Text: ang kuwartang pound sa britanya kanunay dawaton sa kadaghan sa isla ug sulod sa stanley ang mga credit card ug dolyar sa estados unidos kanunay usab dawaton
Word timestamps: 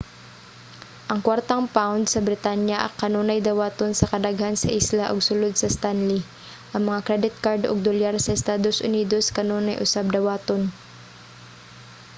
ang 1.11 1.19
kuwartang 1.25 1.65
pound 1.75 2.03
sa 2.07 2.23
britanya 2.27 2.79
kanunay 3.01 3.39
dawaton 3.47 3.91
sa 3.95 4.09
kadaghan 4.13 4.55
sa 4.59 4.73
isla 4.79 5.03
ug 5.13 5.19
sulod 5.27 5.53
sa 5.57 5.71
stanley 5.75 6.21
ang 6.73 6.83
mga 6.89 7.03
credit 7.07 7.35
card 7.45 7.61
ug 7.69 7.85
dolyar 7.87 8.15
sa 8.21 8.35
estados 8.39 8.77
unidos 8.89 9.25
kanunay 9.37 9.75
usab 9.85 10.05
dawaton 10.15 10.61